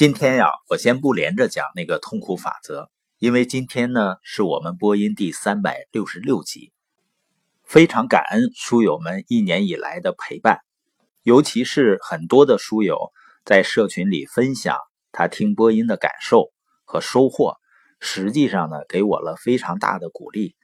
[0.00, 6.72] 今天呀，我先不连着讲那个痛苦法则，因为今天呢是我们播音第三百六十六集。
[7.66, 10.60] 非常感恩书友们一年以来的陪伴，
[11.22, 13.12] 尤其是很多的书友
[13.44, 14.78] 在社群里分享
[15.12, 16.50] 他听播音的感受
[16.86, 17.58] 和收获，
[18.00, 20.56] 实际上呢给我了非常大的鼓励。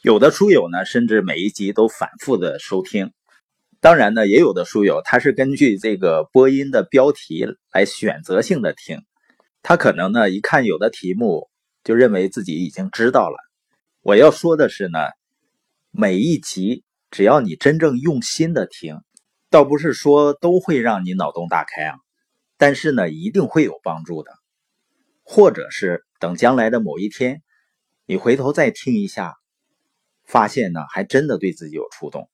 [0.00, 3.12] 有的书友呢甚至每一集都反复的收听。
[3.84, 9.02] 当然呢，也有的书友他是根据这个播音的标题来选择性的听，
[9.60, 11.50] 他可能呢一看有的题目
[11.82, 13.36] 就认为自己已经知道了。
[14.00, 15.00] 我要说的是呢，
[15.90, 19.02] 每一集只要你真正用心的听，
[19.50, 21.96] 倒不是说都会让你脑洞大开啊，
[22.56, 24.32] 但是呢一定会有帮助的。
[25.24, 27.42] 或者是等将来的某一天，
[28.06, 29.34] 你回头再听一下，
[30.24, 32.30] 发现呢还真的对自己有触动。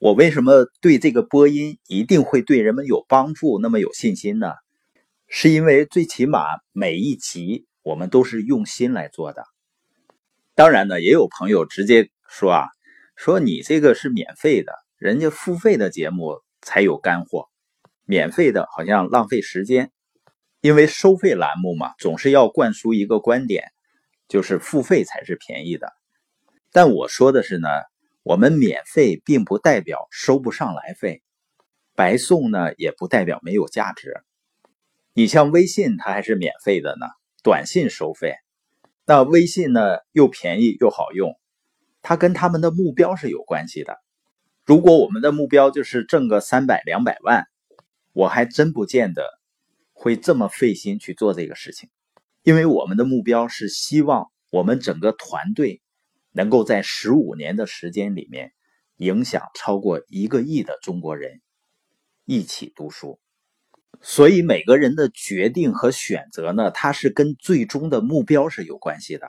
[0.00, 4.54] 我为什么对这个播音一定会对人们有帮助那么有信心呢？
[5.28, 9.44] 是因为最起码每一集我们都是用心来做的。
[10.54, 12.68] 当然呢，也有朋友直接说啊，
[13.14, 17.50] 说你这个是免费的，人家付费的节目才有干货，
[18.06, 19.92] 免费的好像浪费时间。
[20.62, 23.64] 因为收费栏目嘛，总是要灌输一个观点，
[24.28, 25.92] 就是付费才是便宜的。
[26.72, 27.68] 但我说的是呢。
[28.22, 31.22] 我们免费并不代表收不上来费，
[31.94, 34.22] 白送呢也不代表没有价值。
[35.14, 37.06] 你像微信，它还是免费的呢，
[37.42, 38.34] 短信收费。
[39.06, 41.34] 那微信呢又便宜又好用，
[42.02, 43.96] 它跟他们的目标是有关系的。
[44.66, 47.46] 如果我们的目标就是挣个三百两百万，
[48.12, 49.24] 我还真不见得
[49.92, 51.88] 会这么费心去做这个事情，
[52.42, 55.80] 因为我们的目标是希望我们整个团队。
[56.32, 58.52] 能够在十五年的时间里面，
[58.96, 61.40] 影响超过一个亿的中国人
[62.24, 63.18] 一起读书，
[64.00, 69.26] 所以每个人的决定和选择呢，它是跟最终的目标是有关系的。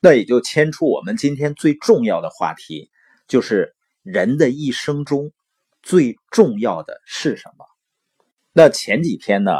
[0.00, 2.90] 那也就牵出我们今天最重要的话题，
[3.26, 5.32] 就是人的一生中
[5.82, 7.66] 最重要的是什么？
[8.52, 9.52] 那前几天呢，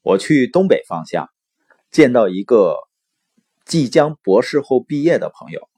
[0.00, 1.28] 我去东北方向，
[1.90, 2.76] 见到一个
[3.66, 5.68] 即将博士后毕业的朋友。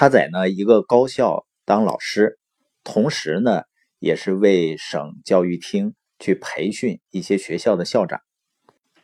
[0.00, 2.38] 他在呢一个高校当老师，
[2.84, 3.64] 同时呢
[3.98, 8.22] 也是为省教育厅去培训一些学校的校长。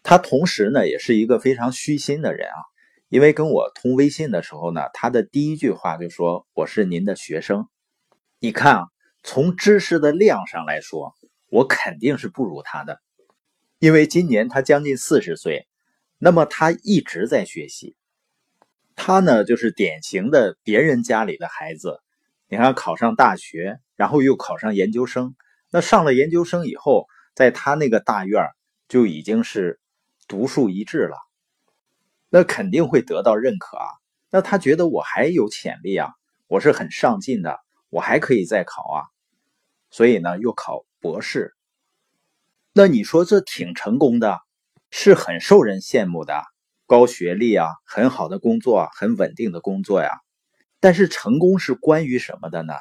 [0.03, 2.56] 他同时呢也是一个非常虚心的人啊，
[3.11, 7.69] 因为跟我通微信的时候呢，他的第一句话就说：“我是您的学生。”
[8.41, 8.85] 你看啊，
[9.23, 11.12] 从知识的量上来说，
[11.51, 13.03] 我肯定是不如他的，
[13.79, 15.69] 因为今年他将近四十岁，
[16.17, 17.96] 那么他一直在学习。
[18.97, 22.01] 他呢，就是典型的别人家里的孩子。
[22.49, 25.37] 你看，考上大学，然后又考上研究生。
[25.71, 28.49] 那上了研究生以后，在他那个大院
[28.89, 29.79] 就已经是
[30.27, 31.17] 独树一帜了。
[32.31, 33.87] 那肯定会得到认可啊。
[34.31, 36.12] 那他觉得我还有潜力啊，
[36.47, 39.05] 我是很上进的，我还可以再考啊。
[39.91, 41.55] 所以呢，又考博士。
[42.73, 44.39] 那你说这挺成功的，
[44.91, 46.43] 是很受人羡慕的。
[46.87, 50.11] 高学历啊，很好的工作啊，很稳定的工作呀。
[50.79, 52.75] 但是成功是关于什么的呢？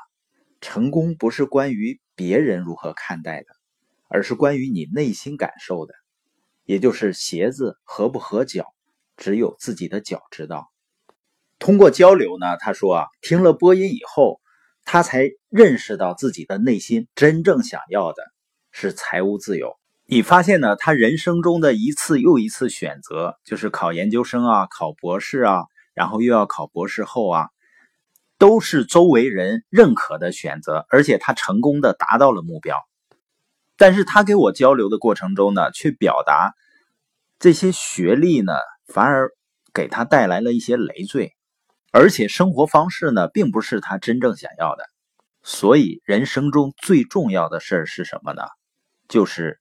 [0.61, 3.47] 成功不是关于别人如何看待的，
[4.07, 5.93] 而是关于你内心感受的。
[6.65, 8.65] 也就是鞋子合不合脚，
[9.17, 10.71] 只有自己的脚知道。
[11.59, 14.41] 通过交流呢，他说啊，听了播音以后，
[14.83, 18.23] 他才认识到自己的内心真正想要的
[18.71, 19.75] 是财务自由。
[20.07, 20.75] 你发现呢？
[20.75, 25.63] 他人生中的一次又一次选择，就是考研究生啊，考博士啊，
[25.95, 27.49] 然后又要考博士后啊，
[28.37, 32.77] 都是周围人认可的选择，而且他成功的达到了目标。
[33.77, 36.53] 但是他给我交流的过程中呢，却表达
[37.39, 38.53] 这些学历呢，
[38.85, 39.31] 反而
[39.73, 41.33] 给他带来了一些累赘，
[41.91, 44.85] 而且生活方式呢，并不是他真正想要的。
[45.41, 48.43] 所以，人生中最重要的事儿是什么呢？
[49.09, 49.59] 就是。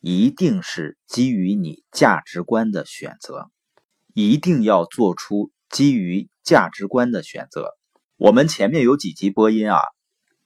[0.00, 3.50] 一定是基于你价值观的选择，
[4.14, 7.76] 一定要做出基于价值观的选择。
[8.16, 9.78] 我们前面有几集播音啊，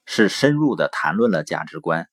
[0.06, 2.08] 是深入的谈论了价值观，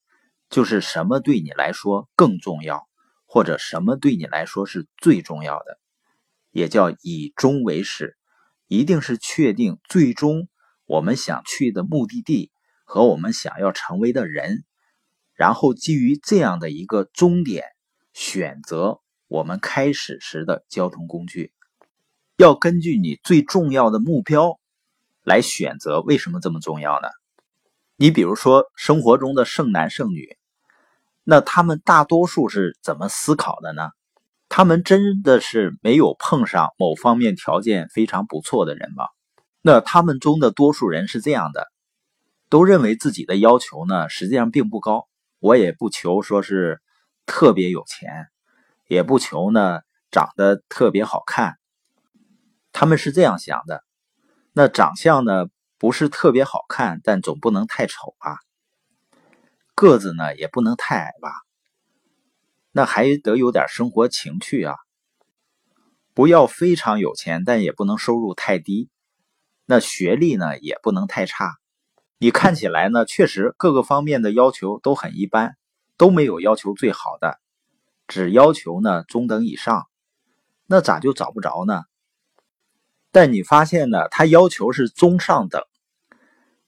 [0.52, 2.88] 就是什么对你来说更重要，
[3.26, 5.80] 或者什么对你来说是最重要的，
[6.52, 8.18] 也叫以终为始，
[8.68, 10.48] 一定是确定最终
[10.86, 12.52] 我们想去的目的地
[12.86, 14.64] 和我们想要成为的人。
[15.42, 17.66] 然后基于这样的一个终点，
[18.14, 21.52] 选择我们开始时的交通工具，
[22.38, 24.60] 要根据你最重要的目标
[25.24, 26.00] 来选择。
[26.02, 27.08] 为什么这么重要呢？
[27.96, 30.38] 你比如说生活中的剩男剩女，
[31.24, 33.90] 那他们大多数是怎么思考的呢？
[34.48, 39.06] 他们真的是没有碰上某方面条件非常不错的人吗？
[39.64, 41.66] 那他们中的多数人是这样的，
[42.48, 45.08] 都认为自己的要求呢，实际上并不高。
[45.42, 46.82] 我也不求说是
[47.26, 48.28] 特别有钱，
[48.88, 51.58] 也不求呢长得特别好看。
[52.72, 53.84] 他们是这样想的。
[54.54, 55.48] 那长相呢，
[55.80, 58.38] 不是特别好看，但总不能太丑吧？
[59.74, 61.32] 个子呢，也不能太矮吧？
[62.72, 64.76] 那还得有点生活情趣啊！
[66.14, 68.92] 不要非常有钱，但也不能收入太低。
[69.66, 71.58] 那学历呢，也不能太差。
[72.24, 75.58] 你看起来呢，确实各个方面的要求都很一般，
[75.98, 77.40] 都没有要求最好的，
[78.08, 79.88] 只要求呢中等以上。
[80.68, 81.82] 那咋就找不着呢？
[83.12, 85.64] 但你发现呢，他要求是中上等，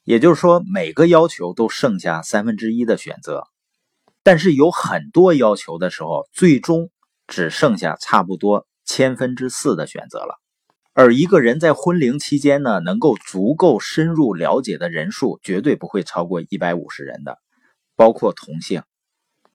[0.03, 3.47] 也就是说每个要求都剩下三分之一的选择，
[4.23, 6.89] 但是有很多要求的时候，最终
[7.27, 10.39] 只剩下差不多千分之四的选择了。
[10.93, 17.39] 而一个人在婚龄期间呢，能够足够深入了解的人数绝对不会超过一百五十人的，
[17.95, 18.83] 包括同性。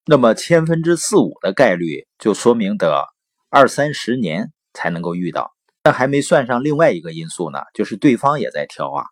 [0.05, 3.05] 那么千分之四五的概率，就说明得
[3.51, 5.53] 二三十年才能够遇到。
[5.85, 9.05] 那还没算上另外一个因素呢，就是对方也在挑啊。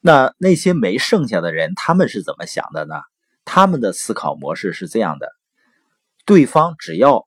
[0.00, 2.96] 那那些没剩下的人，他们是怎么想的呢？
[3.44, 5.28] 他们的思考模式是这样的：
[6.26, 7.26] 对方只要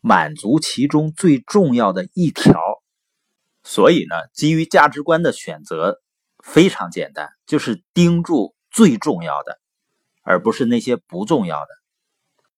[0.00, 2.58] 满足其中最重要的一条，
[3.68, 6.00] 所以呢，基于价值观的选择
[6.38, 9.58] 非常简单，就是盯住最重要的，
[10.22, 11.68] 而不是那些不重要的。